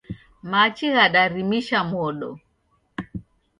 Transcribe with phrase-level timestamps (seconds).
[0.51, 2.29] Machi ghadarimisha modo.